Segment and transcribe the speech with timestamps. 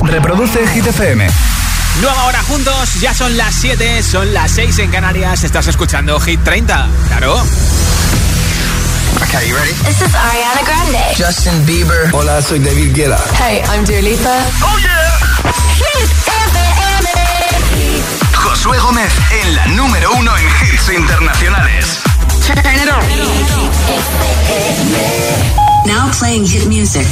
[0.00, 1.26] Reproduce Hit FM.
[2.00, 5.44] Nueva hora juntos, ya son las 7, son las 6 en Canarias.
[5.44, 7.34] Estás escuchando Hit 30, claro.
[9.22, 9.72] Okay, you ready?
[9.84, 11.14] This is Ariana Grande.
[11.16, 12.10] Justin Bieber.
[12.12, 13.18] Hola, soy David Guetta.
[13.38, 14.44] Hey, I'm Dua Lipa.
[14.62, 15.20] Oh yeah.
[15.76, 16.10] Hit
[16.48, 17.08] FM.
[18.34, 21.98] Josué Gómez en la número uno en hits internacionales.
[22.46, 23.02] Turn it on.
[25.86, 27.06] Now playing hit music.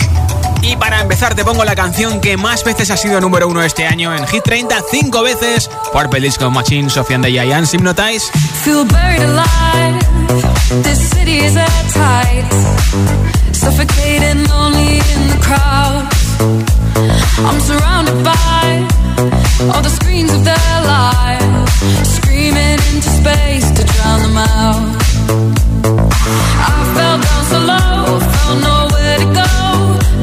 [0.63, 3.87] Y para empezar te pongo la canción que más veces ha sido número uno este
[3.87, 5.71] año en Hit 30, cinco veces.
[5.93, 8.31] Purple Disco Machine, Sofian de Giants, Hypnotize.
[8.63, 9.99] Feel buried alive.
[10.83, 12.45] This city is at tight.
[13.53, 16.07] Suffocating lonely in the crowd.
[17.45, 18.89] I'm surrounded by
[19.73, 21.73] all the screens of their lives.
[22.17, 24.97] Screaming into space to drown them out.
[26.63, 29.70] I fell down so low, found nowhere to go.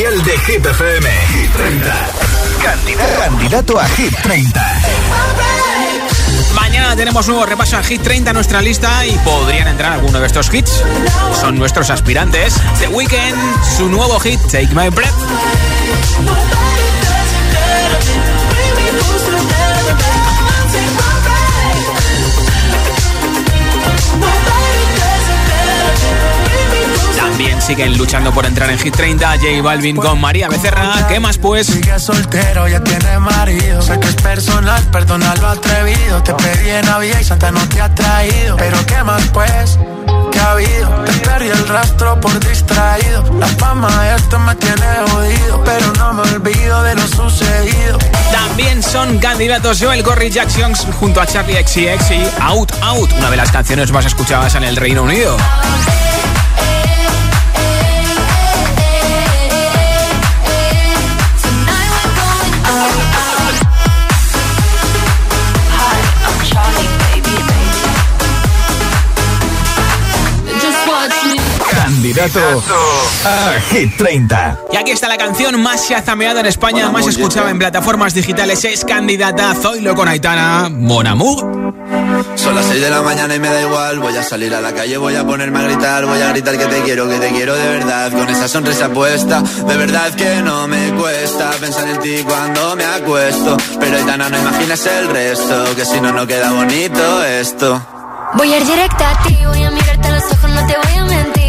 [0.00, 1.10] Oficial de Hit FM.
[1.10, 2.10] Hit 30.
[2.62, 4.80] Candidato, candidato a Hit 30.
[6.54, 10.26] Mañana tenemos nuevo repaso al Hit 30 a nuestra lista y podrían entrar alguno de
[10.26, 10.82] estos hits.
[11.38, 12.54] Son nuestros aspirantes.
[12.78, 13.36] The Weeknd,
[13.76, 15.14] su nuevo hit, Take My Breath.
[27.70, 31.06] Siguen luchando por entrar en Hit 30 J Balvin con María Becerra.
[31.06, 31.68] ¿Qué más pues?
[31.68, 33.80] Sigue soltero, ya tiene marido.
[33.80, 36.20] Sé que es personal, perdona lo atrevido.
[36.24, 38.56] Te pedí en Navidad y Santa no te ha traído.
[38.56, 39.78] Pero ¿qué más pues?
[40.32, 40.88] ¿Qué ha habido?
[41.04, 43.22] Te perdí el rastro por distraído.
[43.38, 45.62] La fama de esto me tiene jodido.
[45.64, 47.98] Pero no me olvido de lo sucedido.
[48.32, 53.36] También son candidatos Joel Corry Jackson junto a Charlie XCX y Out Out, una de
[53.36, 55.36] las canciones más escuchadas en el Reino Unido.
[72.00, 72.40] Candidato
[73.26, 74.58] a Hit 30.
[74.72, 78.64] Y aquí está la canción más chazameada en España, más escuchada en plataformas digitales.
[78.64, 81.04] Es candidata Zoilo con Aitana Mon
[82.36, 83.98] Son las 6 de la mañana y me da igual.
[83.98, 86.06] Voy a salir a la calle, voy a ponerme a gritar.
[86.06, 88.10] Voy a gritar que te quiero, que te quiero de verdad.
[88.12, 92.84] Con esa sonrisa puesta, de verdad que no me cuesta pensar en ti cuando me
[92.86, 93.58] acuesto.
[93.78, 97.78] Pero Aitana, no imaginas el resto, que si no, no queda bonito esto.
[98.36, 100.96] Voy a ir directa a ti, voy a mirarte a los ojos, no te voy
[100.96, 101.39] a mentir.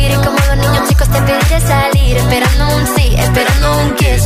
[0.87, 4.23] Chicos te pediré salir, esperando un sí, esperando un kiss.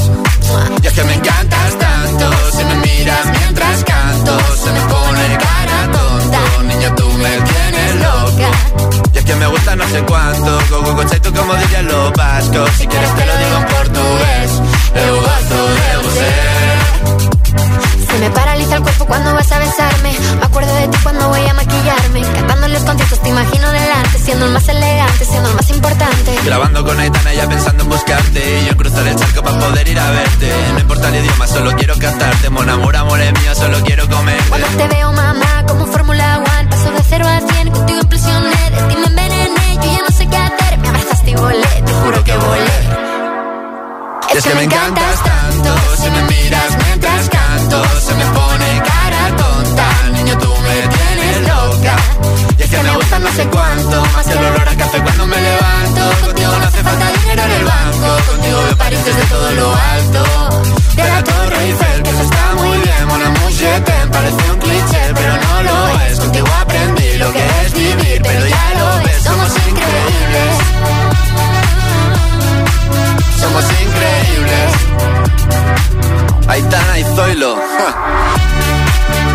[0.84, 5.92] Y es que me encantas tanto, si me miras mientras canto, se me pone cara
[5.92, 6.40] tonta.
[6.64, 8.50] Niña, tú me tienes loca.
[9.14, 12.14] Y es que me gusta no sé cuánto, go go go tú como dirían los
[12.14, 12.70] vascos.
[12.78, 14.45] Si quieres te lo digo en portugués,
[25.96, 26.36] importante.
[26.46, 28.62] Grabando con Aitana ya pensando en buscarte.
[28.62, 30.52] Y yo en cruzar el charco para poder ir a verte.
[30.74, 32.50] No importa el idioma, solo quiero cantarte.
[32.50, 34.42] Mon amor, amor es mío, solo quiero comer.
[34.50, 36.70] Cuando te veo, mamá, como Fórmula One.
[36.70, 38.70] Paso de cero a cien, contigo impresioné.
[38.72, 40.78] De ti me envenené, yo ya no sé qué hacer.
[40.80, 43.06] Me abrazaste y volé, te juro que volé.
[44.36, 48.26] Es que me encantas tanto, si me miras mientras canto, se me
[52.84, 56.26] me gusta no sé cuánto, más que el olor a café cuando me levanto.
[56.26, 60.24] Contigo no hace falta dinero en el banco, contigo me París desde todo lo alto.
[60.96, 65.14] De la Torre Eiffel, que eso está muy bien, amour, je t'aime, parece un cliché,
[65.14, 66.20] pero no lo es.
[66.20, 70.52] Contigo aprendí lo que es vivir, pero ya lo ves, somos increíbles.
[73.42, 74.72] Somos increíbles.
[76.48, 77.56] Aitana y Zoilo.
[77.56, 79.35] ja.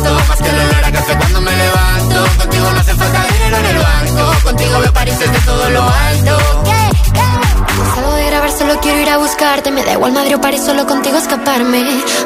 [10.01, 11.83] da igual Madrid o París, solo contigo escaparme.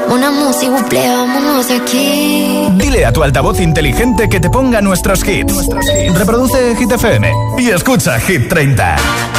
[0.09, 2.69] Una música, buple, vámonos aquí.
[2.71, 5.67] Dile a tu altavoz inteligente que te ponga nuestros hits.
[6.13, 9.34] Reproduce Hit FM y escucha Hit 30.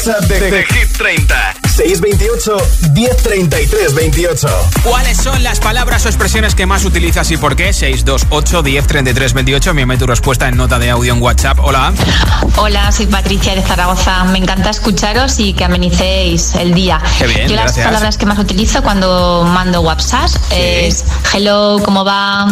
[0.00, 1.54] WhatsApp de, de, Hit 30.
[1.68, 2.56] 628
[2.94, 4.48] 1033 28.
[4.82, 7.74] ¿Cuáles son las palabras o expresiones que más utilizas y por qué?
[7.74, 9.70] 628 1033 28.
[9.70, 11.58] Envíame tu respuesta en nota de audio en WhatsApp.
[11.60, 11.92] Hola.
[12.56, 14.24] Hola, soy Patricia de Zaragoza.
[14.24, 16.98] Me encanta escucharos y que amenicéis el día.
[17.18, 17.86] Qué bien, Yo las gracias.
[17.86, 21.04] palabras que más utilizo cuando mando WhatsApp es
[21.34, 22.46] hello, ¿cómo va?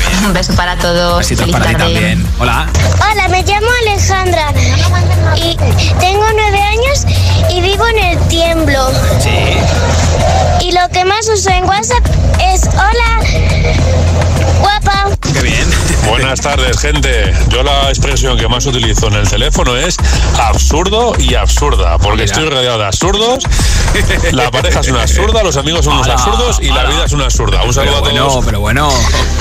[0.26, 1.18] Un beso para todos.
[1.18, 2.26] Besitos Feliz para ti también.
[2.38, 2.66] Hola.
[3.10, 4.52] Hola, me llamo Alejandra
[5.36, 5.56] y
[6.00, 7.06] tengo nueve años
[7.50, 8.90] y vivo en el tiemblo.
[9.20, 10.66] Sí.
[10.66, 12.06] Y lo que más uso en WhatsApp
[12.40, 13.20] es hola,
[14.60, 15.21] guapa.
[15.32, 15.68] Qué bien.
[16.08, 17.32] Buenas tardes, gente.
[17.48, 19.96] Yo la expresión que más utilizo en el teléfono es
[20.38, 22.24] absurdo y absurda, porque Mira.
[22.24, 23.44] estoy rodeado de absurdos.
[24.32, 27.12] La pareja es una absurda, los amigos son unos Ala, absurdos y la vida es
[27.12, 27.62] una absurda.
[27.64, 28.44] Un saludo Pero a bueno, todos.
[28.44, 28.88] pero bueno.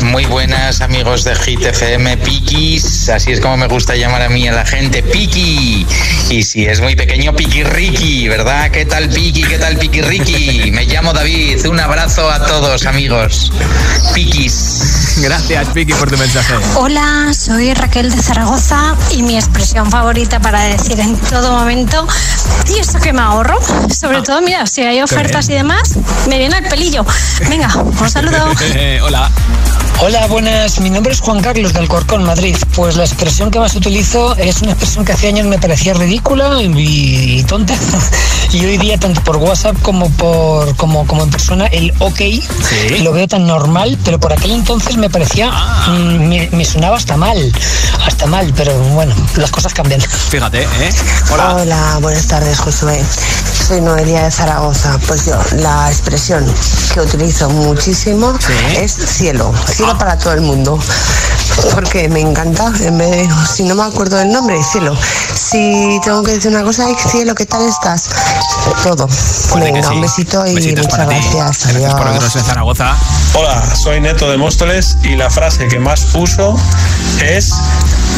[0.04, 4.48] Muy buenas amigos de Hit FM Pikis, así es como me gusta llamar a mí
[4.48, 5.86] a la gente Piki.
[6.30, 8.72] Y si es muy pequeño, Piki Ricky, ¿verdad?
[8.72, 9.44] ¿Qué tal Piki?
[9.44, 10.72] ¿Qué tal Ricky?
[10.72, 13.52] Me llamo David, un abrazo a todos amigos.
[14.14, 15.18] Pikis.
[15.22, 16.54] Gracias, Vicky, por tu mensaje.
[16.76, 22.08] Hola, soy Raquel de Zaragoza y mi expresión favorita para decir en todo momento,
[22.70, 23.58] y eso que me ahorro,
[23.92, 25.98] sobre todo, mira, si hay ofertas y demás,
[26.30, 27.04] me viene el pelillo.
[27.50, 28.46] Venga, un saludo.
[29.04, 29.32] Hola.
[30.04, 30.80] Hola, buenas.
[30.80, 32.56] Mi nombre es Juan Carlos del Corcón, Madrid.
[32.76, 36.62] Pues la expresión que más utilizo es una expresión que hace años me parecía ridícula
[36.62, 37.74] y, y tonta.
[38.54, 42.20] Y hoy día, tanto por WhatsApp como por como, como en persona, el OK
[43.00, 45.54] lo veo tan normal, pero por aquel entonces me parecía, mm,
[46.20, 47.38] me, me sonaba hasta mal,
[48.06, 50.02] hasta mal, pero bueno, las cosas cambian.
[50.02, 50.94] Fíjate, ¿eh?
[51.32, 51.56] Hola.
[51.56, 53.04] Hola, buenas tardes, Josué.
[53.68, 54.98] Soy Noelia de Zaragoza.
[55.08, 56.46] Pues yo, la expresión
[56.94, 58.34] que utilizo muchísimo
[58.76, 59.54] es cielo.
[59.68, 60.80] Cielo para todo el mundo.
[61.74, 62.70] Porque me encanta.
[62.72, 64.96] De- si no me acuerdo del nombre, cielo.
[65.34, 68.10] Si tengo que decir una cosa, ay, cielo, ¿qué tal estás?
[68.84, 69.08] Todo.
[69.56, 69.94] Venga, sí.
[69.94, 71.28] un besito y Besitos muchas para ti.
[71.36, 71.74] gracias.
[71.74, 72.08] Gracias por
[72.40, 72.96] en Zaragoza.
[73.34, 76.56] Hola, soy Neto de Móstoles y la frase que más uso
[77.24, 77.54] es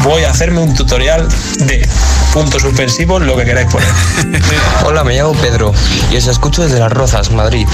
[0.03, 1.87] voy a hacerme un tutorial de
[2.33, 3.87] punto suspensivo, lo que queráis poner.
[4.85, 5.71] Hola, me llamo Pedro
[6.11, 7.67] y os escucho desde Las Rozas, Madrid.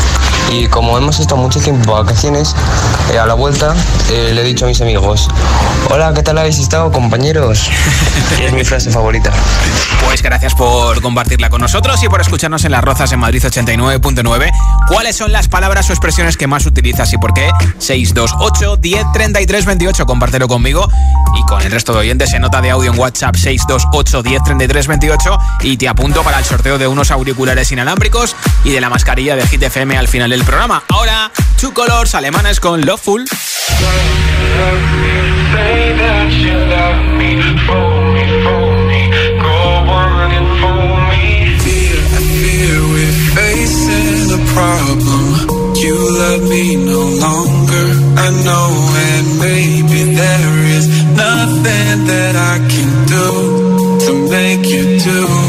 [0.51, 2.55] Y como hemos estado mucho tiempo de vacaciones,
[3.13, 3.73] eh, a la vuelta
[4.11, 5.29] eh, le he dicho a mis amigos,
[5.89, 7.69] hola, ¿qué tal habéis estado, compañeros?
[8.39, 9.31] Y es mi frase favorita.
[10.05, 14.51] Pues gracias por compartirla con nosotros y por escucharnos en Las Rozas en Madrid 89.9.
[14.87, 17.49] ¿Cuáles son las palabras o expresiones que más utilizas y por qué?
[17.79, 20.05] 628 10 33 28.
[20.05, 20.87] Compártelo conmigo
[21.37, 24.87] y con el resto de oyentes en nota de audio en WhatsApp 628 10 33
[24.87, 29.35] 28 y te apunto para el sorteo de unos auriculares inalámbricos y de la mascarilla
[29.35, 30.83] de Hit FM al final del programa.
[30.89, 33.25] Ahora, Two Colors alemanes con Loveful.
[45.81, 46.75] You love me,
[52.09, 53.58] that I can do
[54.71, 55.48] you do.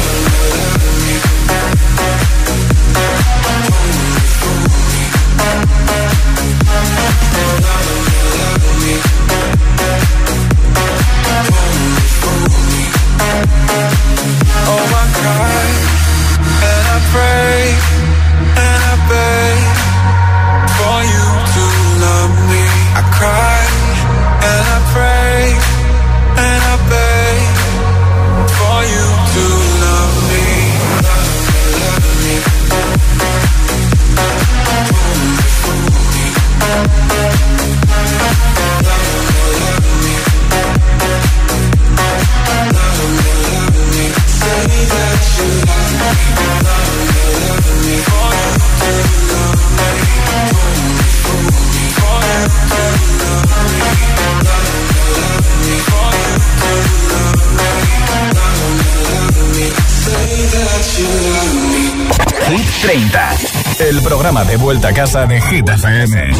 [62.49, 63.35] Hit 30,
[63.79, 66.31] el programa de vuelta a casa de Hit FM.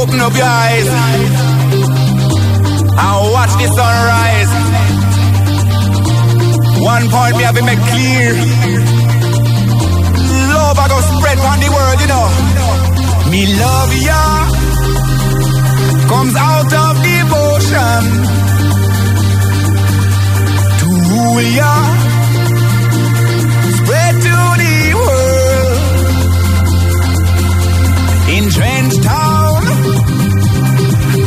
[0.00, 0.88] Open up your eyes
[2.98, 4.52] and watch the sunrise.
[6.80, 8.34] One point me have to make clear.
[10.52, 12.28] Love I go spread on the world, you know.
[13.30, 14.52] Me love ya
[16.12, 18.02] comes out of devotion
[20.78, 22.11] to rule ya.
[24.26, 25.78] to the world.
[28.36, 29.62] In Trench Town,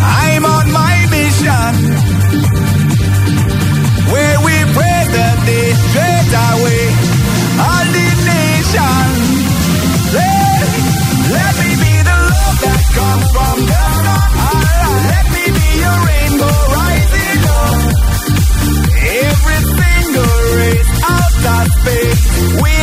[0.02, 1.74] I'm on my mission.
[4.12, 6.86] Where we pray that they straight away
[7.66, 9.08] all the nation.
[10.16, 10.62] Let,
[11.36, 15.04] let me be the love that comes from down on high.
[15.12, 17.80] Let me be your rainbow rising up.
[19.26, 22.24] Every single race out of space.
[22.64, 22.75] We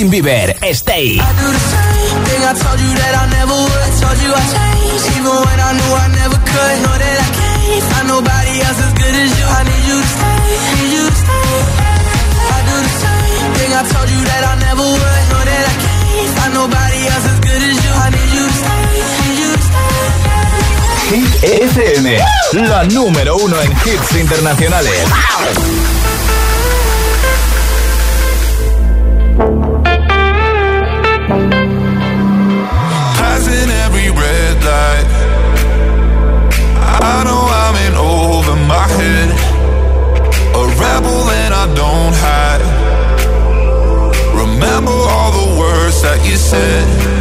[0.00, 0.72] Justin Bieber, Stay.
[0.72, 1.20] Stay.
[21.10, 22.18] Hit FM,
[22.52, 25.04] la número uno en hits internacionales.
[25.10, 25.99] Wow.
[46.02, 47.19] that you said.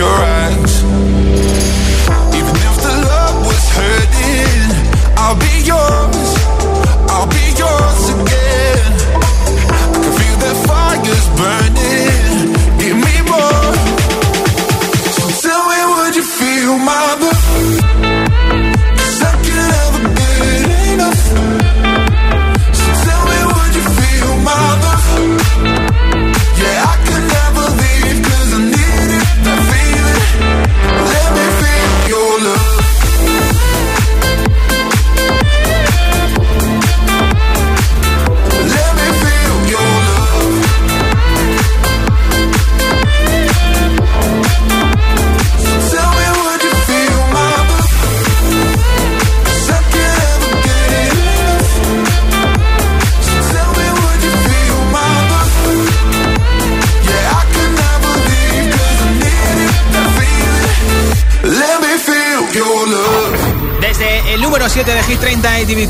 [0.00, 0.29] sure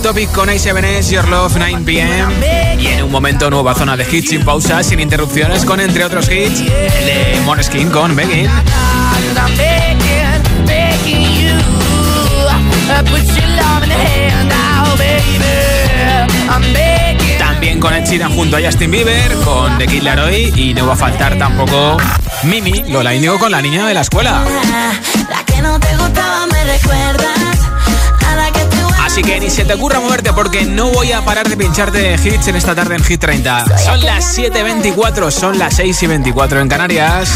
[0.00, 2.34] 30 y TV Topic con A7S, Your Love, 9 pm.
[2.78, 6.30] Y en un momento, nueva zona de hits sin pausa, sin interrupciones, con entre otros
[6.30, 8.48] hits, el de Moneskin con Begging.
[17.38, 20.94] También con el China junto a Justin Bieber, con The Kid Laroi y no va
[20.94, 21.96] a faltar tampoco
[22.44, 24.44] Mimi, Lola Índigo con la niña de la escuela.
[29.10, 32.46] Así que ni se te ocurra moverte porque no voy a parar de pincharte hits
[32.46, 33.78] en esta tarde en Hit 30.
[33.78, 37.28] Son las 7.24, son las 6.24 en Canarias.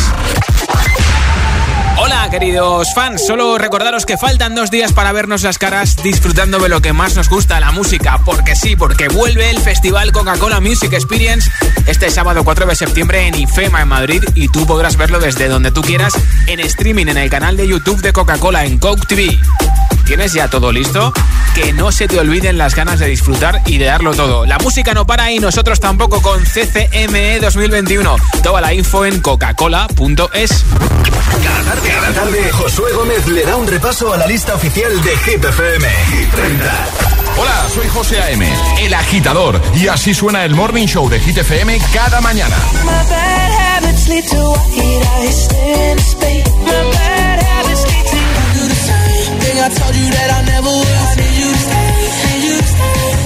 [1.99, 6.69] Hola queridos fans, solo recordaros que faltan dos días para vernos las caras disfrutando de
[6.69, 10.93] lo que más nos gusta, la música, porque sí, porque vuelve el Festival Coca-Cola Music
[10.93, 11.51] Experience
[11.89, 15.73] este sábado 4 de septiembre en IFEMA en Madrid y tú podrás verlo desde donde
[15.73, 16.15] tú quieras
[16.47, 19.41] en streaming en el canal de YouTube de Coca-Cola en Coke TV.
[20.07, 21.13] ¿Tienes ya todo listo?
[21.55, 24.45] Que no se te olviden las ganas de disfrutar y de darlo todo.
[24.45, 28.17] La música no para y nosotros tampoco con CCME 2021.
[28.43, 30.65] Toda la info en coca-cola.es.
[31.43, 35.17] Cada tarde, cada tarde, Josué Gómez le da un repaso a la lista oficial de
[35.17, 35.89] Hit FM.
[37.37, 38.49] Hola, soy José A.M.,
[38.81, 42.57] el agitador, y así suena el Morning Show de Hit FM cada mañana.
[49.65, 50.85] I told you that I never would.
[50.85, 51.89] I need you to stay,
[52.29, 53.17] need you to stay.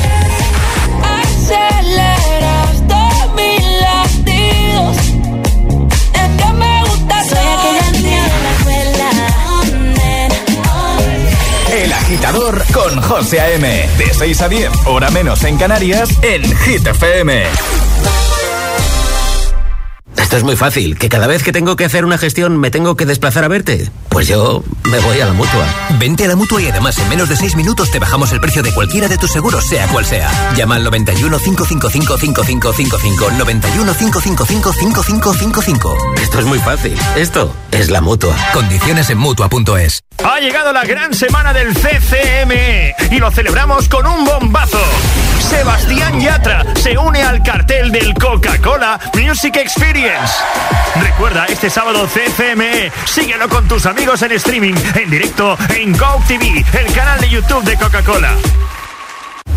[1.19, 3.03] Aceleraste
[3.35, 4.97] mis latidos.
[6.15, 9.11] Es que me gusta Soy aquella niña de la escuela.
[11.83, 13.67] El agitador con José A.M.
[13.99, 17.47] De 6 a 10, hora menos en Canarias, en Hit FM.
[20.29, 22.97] Esto es muy fácil, que cada vez que tengo que hacer una gestión me tengo
[22.97, 23.91] que desplazar a verte.
[24.11, 25.65] Pues yo me voy a la mutua.
[25.99, 28.63] Vente a la mutua y además en menos de 6 minutos te bajamos el precio
[28.63, 30.31] de cualquiera de tus seguros, sea cual sea.
[30.55, 33.31] Llama al 91 555 5555.
[33.39, 35.97] 91 555 5555.
[36.21, 36.99] Esto es muy fácil.
[37.17, 38.37] Esto es la mutua.
[38.53, 40.03] Condiciones en mutua.es.
[40.23, 44.79] Ha llegado la gran semana del CCME y lo celebramos con un bombazo.
[45.41, 50.35] Sebastián Yatra se une al cartel del Coca-Cola Music Experience.
[51.01, 56.65] Recuerda, este sábado CCME, síguelo con tus amigos en streaming, en directo en Go TV,
[56.73, 58.35] el canal de YouTube de Coca-Cola.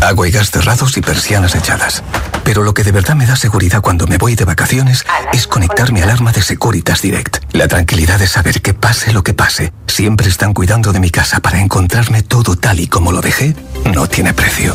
[0.02, 2.02] Agua y gas cerrados y persianas echadas.
[2.44, 5.92] Pero lo que de verdad me da seguridad cuando me voy de vacaciones es conectar
[5.92, 7.36] mi alarma de Securitas Direct.
[7.52, 11.38] La tranquilidad de saber que pase lo que pase, siempre están cuidando de mi casa
[11.38, 13.54] para encontrarme todo tal y como lo dejé,
[13.94, 14.74] no tiene precio.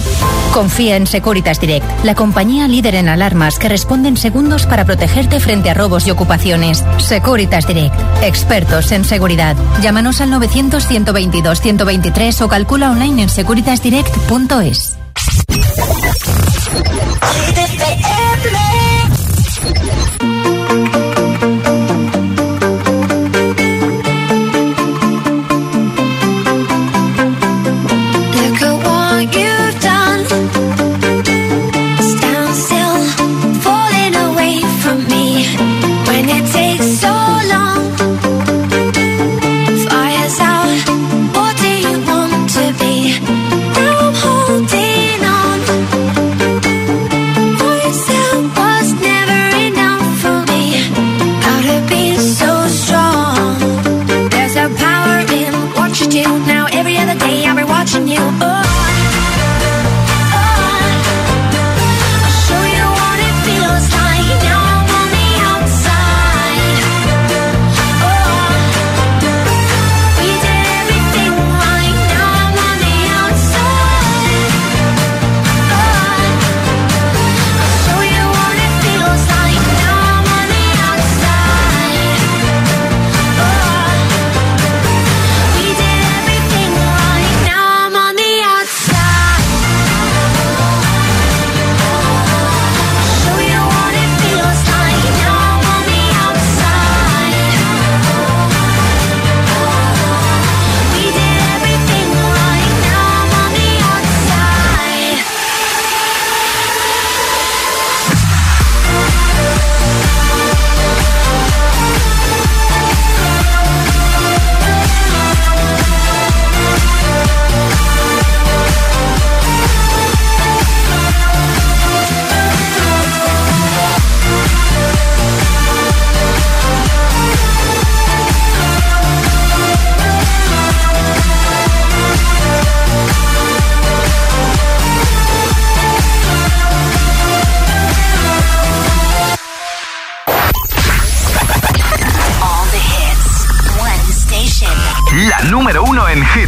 [0.53, 5.41] Confía en Securitas Direct, la compañía líder en alarmas que responde en segundos para protegerte
[5.41, 6.85] frente a robos y ocupaciones.
[6.99, 9.57] Securitas Direct, expertos en seguridad.
[9.81, 14.97] Llámanos al 900-122-123 o calcula online en securitasdirect.es.
[17.27, 18.86] Leave it to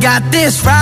[0.00, 0.81] got this right.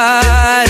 [0.00, 0.69] side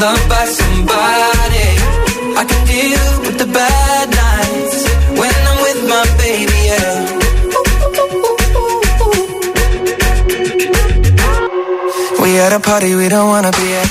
[0.00, 1.68] loved by somebody.
[2.40, 4.78] I can deal with the bad nights
[5.20, 6.92] when I'm with my baby, yeah.
[12.22, 13.88] We at a party we don't wanna be at.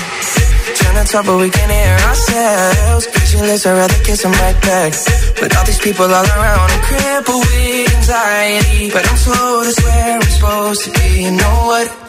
[0.79, 3.05] Trying to talk but we can't hear ourselves.
[3.13, 4.93] Pictureless, I'd rather kiss them right back.
[5.39, 8.89] With all these people all around, I'm crippled with anxiety.
[8.89, 11.23] But I'm told it's where I'm supposed to be.
[11.25, 12.08] You know what?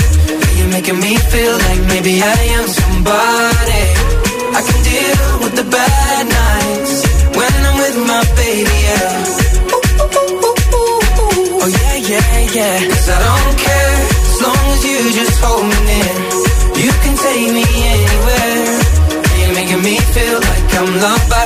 [0.71, 3.83] Making me feel like maybe I am somebody.
[4.57, 6.95] I can deal with the bad nights
[7.37, 9.23] when I'm with my baby, yeah.
[11.61, 12.77] Oh yeah, yeah, yeah.
[12.89, 13.97] Cause I don't care
[14.31, 16.15] as long as you just hold me near.
[16.83, 18.65] You can take me anywhere.
[19.39, 21.45] You're making me feel like I'm loved by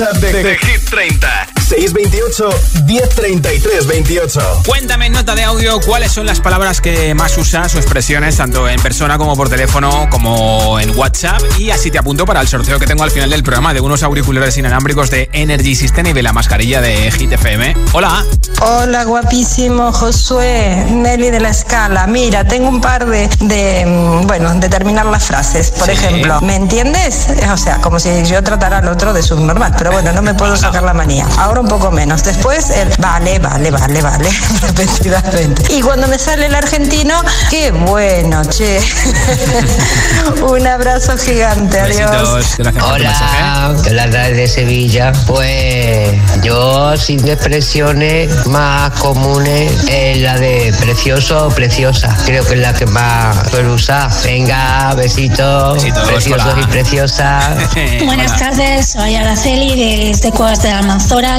[0.00, 1.39] WhatsApp de, de Hit 30
[1.70, 2.48] 628
[2.86, 7.78] 1033 28 Cuéntame en nota de audio cuáles son las palabras que más usas o
[7.78, 11.40] expresiones, tanto en persona como por teléfono, como en WhatsApp.
[11.60, 14.02] Y así te apunto para el sorteo que tengo al final del programa de unos
[14.02, 17.76] auriculares inalámbricos de Energy System y de la mascarilla de Hit FM.
[17.92, 18.24] Hola.
[18.62, 22.08] Hola, guapísimo Josué, Nelly de la Escala.
[22.08, 25.70] Mira, tengo un par de, de, mm, bueno, de terminar las frases.
[25.70, 25.92] Por Sí.
[25.92, 27.28] ejemplo, ¿me entiendes?
[27.52, 30.56] O sea, como si yo tratara al otro de subnormal, pero bueno, no me puedo
[30.56, 31.28] sacar la manía.
[31.38, 32.24] Ahora un poco menos.
[32.24, 34.30] Después el vale, vale, vale, vale,
[34.62, 35.74] repetidamente.
[35.74, 37.14] Y cuando me sale el argentino,
[37.50, 38.80] qué bueno, che.
[40.42, 42.56] un abrazo gigante, adiós.
[42.56, 42.82] Besitos.
[42.82, 45.12] Hola, hola de Sevilla.
[45.26, 46.10] Pues
[46.42, 52.16] yo sin expresiones más comunes es la de precioso o preciosa.
[52.24, 54.10] Creo que es la que más suelo usar.
[54.24, 56.62] Venga, besitos, preciosos hola.
[56.62, 57.74] y preciosas.
[58.04, 61.38] Buenas tardes, soy Araceli desde Cuevas de Almanzora,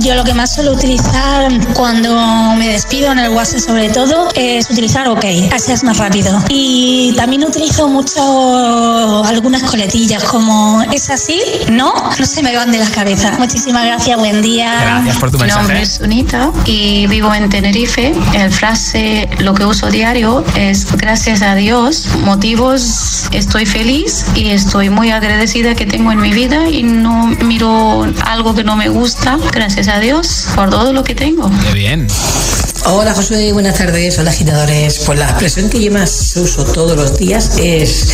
[0.00, 4.68] Yo lo que más suelo utilizar cuando me despido en el WhatsApp sobre todo es
[4.68, 6.38] utilizar OK, así es más rápido.
[6.48, 12.78] Y también utilizo mucho algunas coletillas como es así, no, no se me van de
[12.78, 13.36] la cabeza.
[13.38, 14.72] Muchísimas gracias, buen día.
[14.82, 15.62] Gracias por tu Mi mensaje.
[15.62, 18.12] nombre es Sunita y vivo en Tenerife.
[18.34, 24.90] El frase, lo que uso diario es gracias a Dios, motivos, estoy feliz y estoy
[24.90, 29.27] muy agradecida que tengo en mi vida y no miro algo que no me gusta,
[29.36, 31.50] gracias a Dios por todo lo que tengo.
[31.62, 32.06] Qué bien.
[32.86, 35.00] Hola Josué, buenas tardes, hola agitadores.
[35.04, 38.08] Pues la expresión que yo más uso todos los días es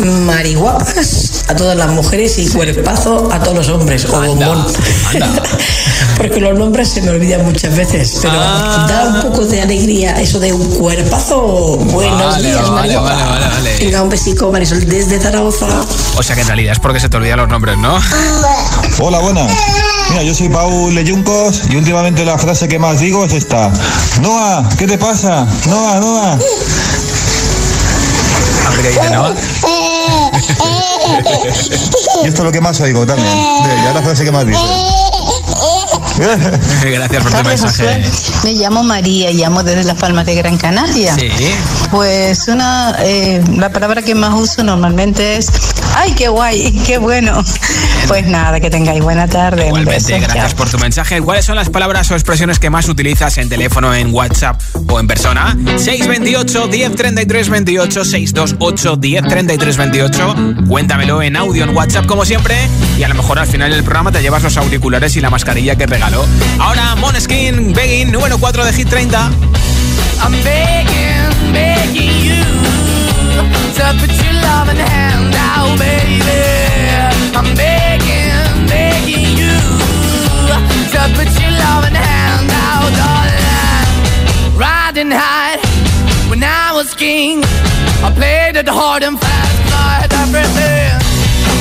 [0.00, 4.66] mariguapas a todas las mujeres y cuerpazo a todos los hombres o bombón.
[6.16, 8.86] Porque los nombres se me olvidan muchas veces, pero Ah.
[8.88, 11.76] da un poco de alegría eso de un cuerpazo.
[11.76, 13.76] Buenos Vale, días, vale, vale, vale, vale.
[13.78, 15.66] Venga, un besico, Marisol, desde Zaragoza.
[16.16, 17.96] O sea que en realidad es porque se te olvidan los nombres, ¿no?
[19.00, 19.50] Hola, buenas.
[20.10, 23.70] Mira, yo soy Paul Leyuncos y últimamente la frase que más digo es esta.
[24.20, 25.46] Noah, ¿qué te pasa?
[25.68, 26.38] Noah, Noah.
[28.66, 29.34] A ver qué dice Noah.
[32.24, 33.28] Y esto es lo que más oigo también.
[33.64, 34.58] De ella, la frase que más digo.
[36.82, 38.02] Gracias por tu mensaje.
[38.44, 41.14] Me llamo María y llamo desde Las Palmas de Gran Canaria.
[41.14, 41.30] Sí.
[41.90, 45.50] Pues una, eh, la palabra que más uso normalmente es,
[45.94, 47.44] ¡ay, qué guay, qué bueno!
[48.08, 49.66] Pues nada, que tengáis buena tarde.
[49.66, 50.56] Igualmente, beso, gracias chao.
[50.56, 51.20] por tu mensaje.
[51.20, 55.06] ¿Cuáles son las palabras o expresiones que más utilizas en teléfono, en WhatsApp o en
[55.06, 55.56] persona?
[55.76, 60.36] 628 1033 28 628 1033 28.
[60.68, 62.56] Cuéntamelo en audio en WhatsApp como siempre
[62.98, 65.76] y a lo mejor al final del programa te llevas los auriculares y la mascarilla
[65.76, 66.26] que regaló.
[66.58, 69.16] Ahora Moneskin, Begging, número 4 de Hit 30.
[70.20, 72.44] I'm begging, begging you
[73.74, 76.22] to put your loving hand out, baby.
[77.34, 79.56] I'm begging, begging you
[80.92, 84.56] to put your loving hand out, darling.
[84.56, 85.58] Riding high
[86.28, 87.42] when I was king,
[88.02, 90.98] I played it hard and fast, like everything.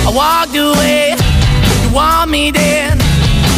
[0.07, 1.15] I walked away,
[1.83, 3.06] you want me then.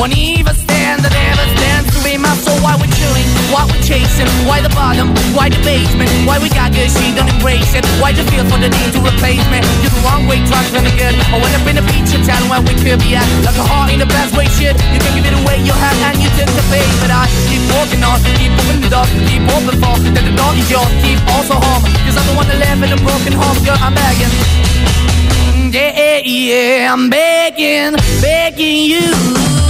[0.00, 2.56] Won't even stand, that never stands to be my soul.
[2.64, 6.72] Why we're chilling, why we're chasing, why the bottom, why the basement, why we got
[6.72, 7.84] good, she don't embrace it.
[8.00, 9.60] Why the feel for the need to replace me?
[9.84, 11.12] You're the wrong way, trying to good.
[11.28, 13.28] I went up in a feature town where we could be at.
[13.44, 14.72] Like a heart in the best way, shit.
[14.72, 16.80] You can give it away, you have, and you tend to pay.
[17.04, 20.56] But I keep walking on, keep moving the dog, keep open for that the dog
[20.56, 21.84] is yours, keep also home.
[22.08, 24.32] Cause I'm the one that live in a broken home, girl, I'm begging.
[25.76, 29.69] Yeah, Yeah, yeah, I'm begging, begging you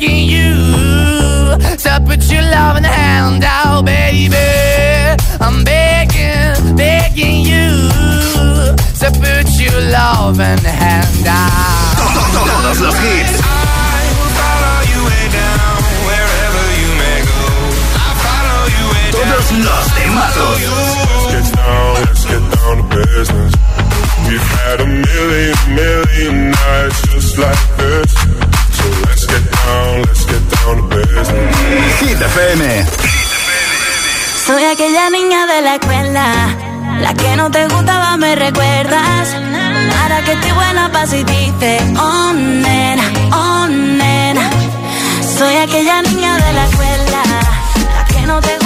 [0.00, 0.54] you
[1.76, 4.36] to put your love in the hand out, baby.
[5.40, 7.70] I'm begging, begging you
[9.00, 11.96] to put your love in the hand out.
[12.32, 13.40] Todos los hits.
[19.12, 20.60] Todos los temazos.
[21.26, 23.52] Let's get down, let's get down to business.
[24.28, 28.45] We've had a million, million nights just like this.
[29.06, 31.28] Let's get down, let's get down to business.
[32.00, 32.62] Hit FM.
[34.46, 36.24] Soy aquella niña de la escuela,
[37.00, 39.34] la que no te gustaba, me recuerdas.
[40.00, 44.50] Ahora que estoy buena pa' si dices, oh nena, oh nena.
[45.36, 47.22] Soy aquella niña de la escuela,
[47.96, 48.65] la que no te gustaba,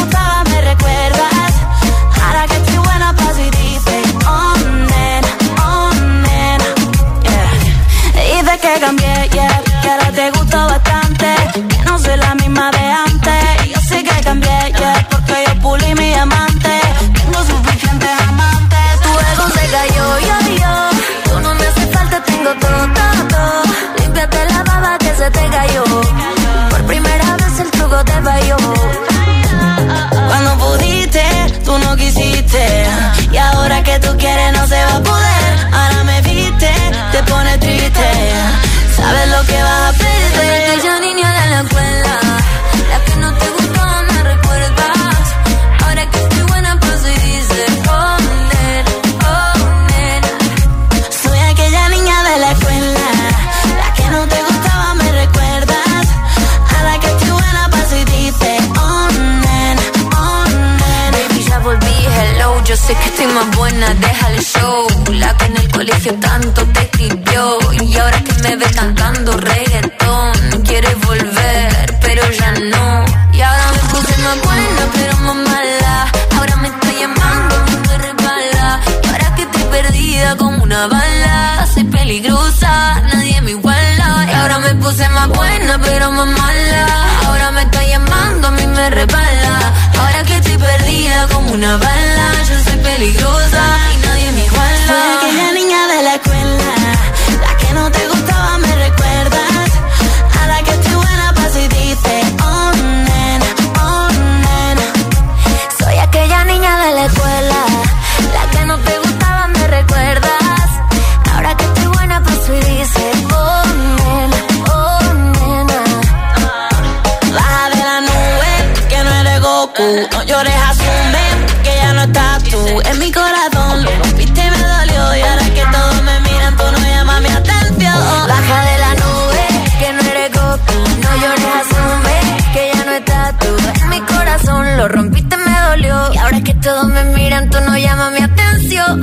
[119.90, 122.80] No llores, asume que ya no estás tú.
[122.84, 125.16] En mi corazón lo rompiste y me dolió.
[125.16, 128.28] Y ahora que todos me miran, tú no llamas mi atención.
[128.28, 129.46] Baja de la nube,
[129.80, 130.78] que no eres Goku.
[131.02, 133.48] No llores, asume que ya no estás tú.
[133.82, 136.14] En mi corazón lo rompiste me dolió.
[136.14, 139.00] Y ahora que todos me miran, tú no llamas mi atención.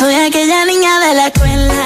[0.00, 1.85] Soy aquella niña de la escuela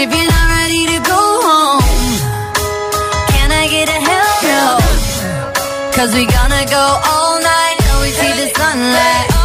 [0.00, 1.82] If you're not ready to go home,
[3.34, 4.42] can I get a help?
[4.54, 5.90] No.
[5.90, 9.37] Cause we gonna go all night till we see the sunlight.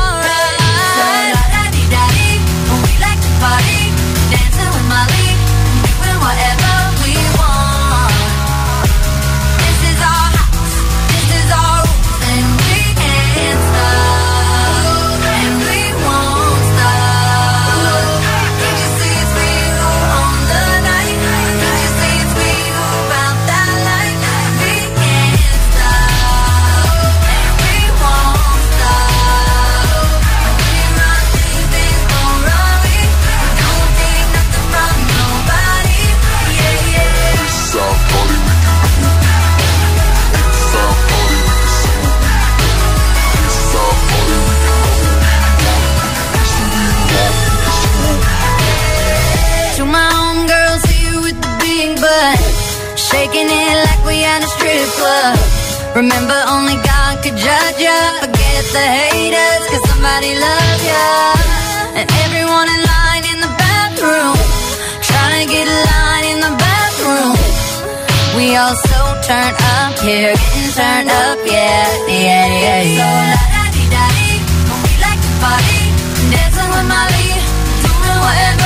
[58.74, 61.06] the haters, cause somebody loves ya.
[61.94, 64.34] And everyone in line in the bathroom,
[65.10, 67.38] trying to get a line in the bathroom.
[68.36, 72.98] We all so turned up here, getting turned up, yeah, yeah, yeah, yeah.
[72.98, 74.42] So la da dee da dee,
[74.82, 75.82] we like to party,
[76.34, 77.30] dancing with Molly,
[77.86, 78.63] doing whatever.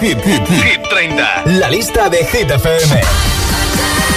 [0.00, 1.42] Hit, hit, hit 30.
[1.46, 3.00] La lista de Hit FM.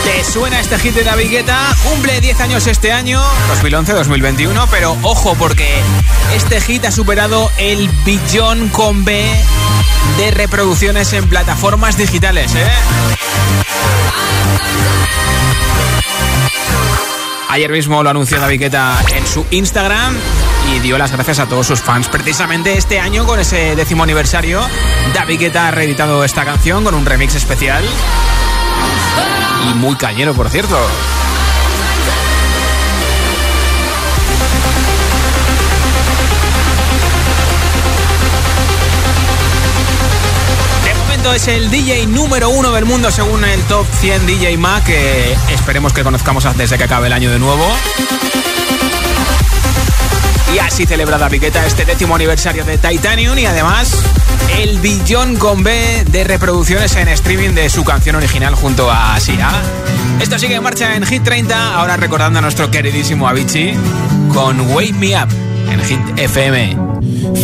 [0.03, 1.57] ¿Te suena este hit de David Guetta?
[1.83, 3.19] Cumple 10 años este año,
[3.63, 5.81] 2011-2021, pero ojo porque
[6.35, 9.25] este hit ha superado el billón con B
[10.17, 12.67] de reproducciones en plataformas digitales, ¿eh?
[17.49, 20.15] Ayer mismo lo anunció David Guetta en su Instagram
[20.69, 22.07] y dio las gracias a todos sus fans.
[22.07, 24.61] Precisamente este año, con ese décimo aniversario,
[25.13, 27.83] David Guetta ha reeditado esta canción con un remix especial
[29.69, 30.77] y muy cañero, por cierto.
[40.83, 44.85] De momento es el DJ número uno del mundo según el Top 100 DJ Mac,
[44.85, 47.65] que esperemos que conozcamos antes de que acabe el año de nuevo.
[50.53, 53.93] Y así celebra David Guetta este décimo aniversario de Titanium y además
[54.59, 59.49] el billón con B de reproducciones en streaming de su canción original junto a Sia.
[60.19, 63.73] Esto sigue en marcha en Hit 30, ahora recordando a nuestro queridísimo Avicii
[64.33, 65.29] con Wake Me Up
[65.71, 66.77] en Hit FM.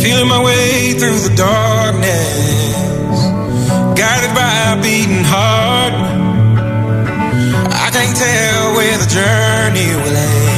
[0.02, 3.32] Feeling my way through the darkness,
[3.96, 5.94] guided by a heart.
[7.72, 10.57] I can't tell where the journey will end,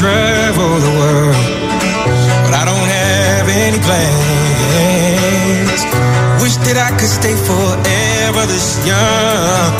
[0.00, 1.36] travel the world,
[2.44, 5.80] but I don't have any plans.
[6.40, 9.76] Wish that I could stay forever this young,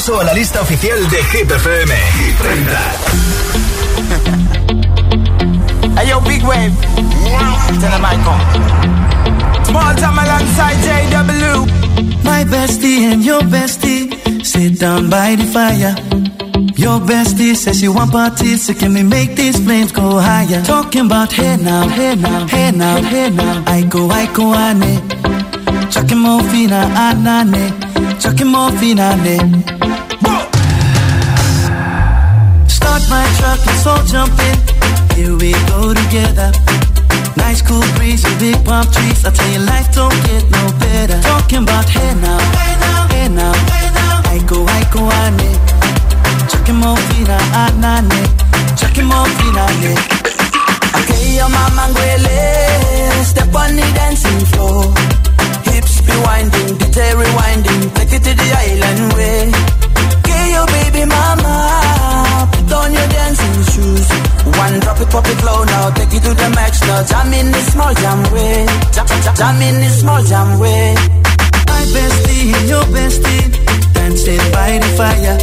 [0.00, 1.90] repaso a la lista oficial de Hit FM.
[1.90, 2.78] Hit 30.
[6.00, 6.72] Hey yo, big wave.
[8.24, 8.40] Come.
[9.64, 11.66] Small time alongside JW.
[12.24, 14.10] My bestie and your bestie
[14.44, 15.94] sit down by the fire.
[16.76, 20.62] Your bestie says she want parties, so can we make these flames go higher?
[20.62, 23.62] Talking about hey now, hey now, hey now, hey now.
[23.66, 25.00] I go, I go, ane.
[25.90, 27.70] Chucking more fina, anane.
[28.20, 29.16] Chucking more fina,
[33.00, 34.56] Start my truck, let's all jump in.
[35.16, 36.52] Here we go together.
[37.36, 39.24] Nice cool breeze and big palm trees.
[39.24, 41.20] I tell you, life don't get no better.
[41.22, 44.32] Talking about hey now, hey now, hey now, hey now.
[44.32, 45.52] I go, I go, ane.
[46.50, 48.22] Chucking more fina, ah, ah, anane.
[48.76, 49.94] Chucking more fina, ne.
[51.00, 51.88] Okay, your mama.
[53.24, 55.29] Step on the dancing floor
[55.74, 59.40] hips be winding, DJ rewinding, take it to the island way.
[60.26, 61.54] Get your baby mama,
[62.52, 64.06] put on your dancing shoes.
[64.58, 67.02] One drop it, pop it low now, take it to the max now.
[67.04, 70.94] Jam in the small jam way, jam, jam, jam in the small jam way.
[71.70, 73.46] My bestie, your bestie,
[73.94, 75.38] dancing by the fire.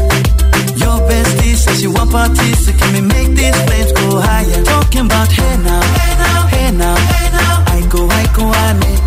[0.82, 4.64] Your bestie says you want parties, so can we make this place go higher?
[4.64, 7.64] Talking about hey now, hey now, hey now, hey now.
[7.76, 9.07] I go, I go, I need.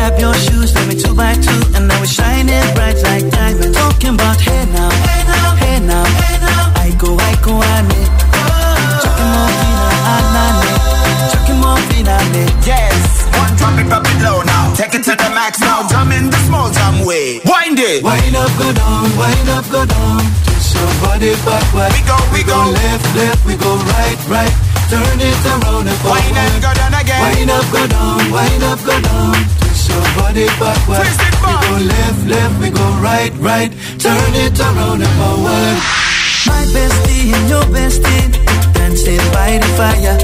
[0.00, 3.76] Grab your shoes, let me two by two, and now we're shining bright like diamonds.
[3.76, 6.72] Talking about hey now, hey now, hey now, hey now.
[6.72, 8.08] I go, I go, I need.
[9.04, 9.76] Talking more fina,
[10.16, 10.72] anane.
[11.36, 12.16] Talking more fina,
[12.64, 16.16] Yes, one drop it, drop it low now Take it to the max now, jump
[16.16, 20.24] in the small jam way Wind it Wind up, go down, wind up, go down.
[20.48, 21.92] Twist your body backward.
[21.92, 22.56] We go, we go.
[22.72, 24.54] left, left, we go right, right.
[24.88, 26.24] Turn it around and forward.
[26.24, 29.69] Wind and go down again Wind up, go down, wind up, go down.
[29.90, 31.02] Twist your body backward.
[31.02, 31.34] Twist it.
[31.40, 33.70] We go left, left, we go right, right.
[33.98, 35.76] Turn it around and forward.
[36.46, 38.30] My bestie and your bestie
[38.74, 40.16] dancing by the fire.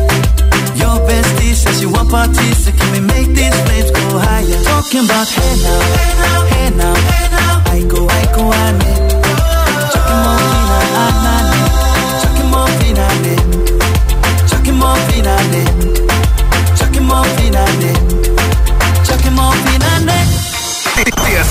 [0.76, 4.62] Your bestie says you want parties, so can we make these flames go higher?
[4.64, 7.62] Talking about hey now, hey now, hey now, hey now.
[7.66, 9.05] I go, I go, I need.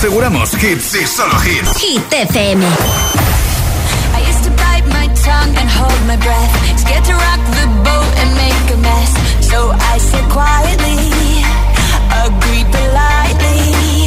[0.06, 1.82] Aseguramos hits y solo hits.
[1.82, 2.62] Hit FM.
[4.14, 6.78] I used to bite my tongue and hold my breath.
[6.78, 9.10] Scared to rock the boat and make a mess.
[9.50, 11.42] So I said quietly,
[12.70, 14.06] politely.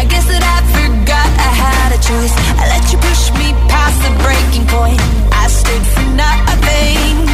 [0.00, 2.34] I guess that I forgot I had a choice.
[2.56, 5.00] I let you push me past the breaking point.
[5.28, 7.28] I stood for nothing.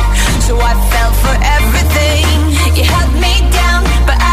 [0.50, 2.26] So I fell for everything.
[2.74, 4.29] You held me down, but I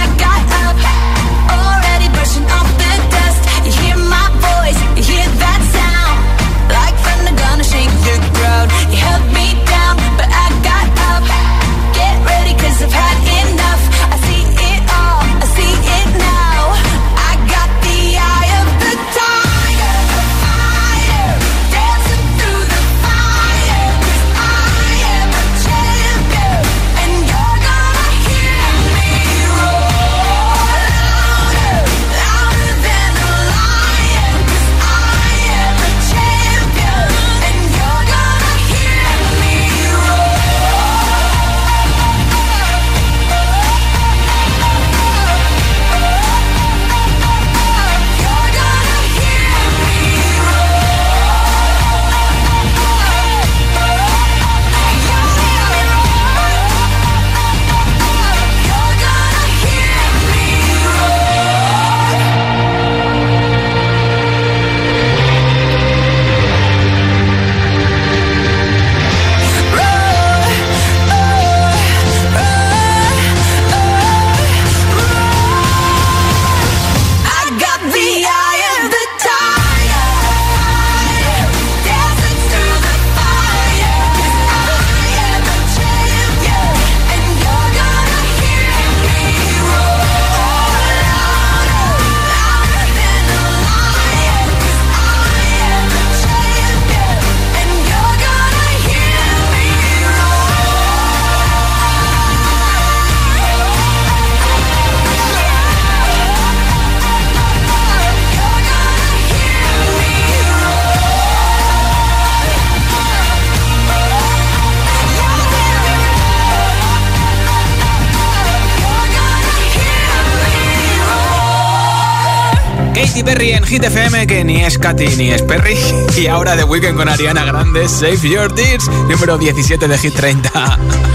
[123.28, 125.76] Perry en Hit FM, que ni es Katy ni es Perry.
[126.18, 130.80] Y ahora The Weekend con Ariana Grande, Save Your Tears, número 17 de Hit 30.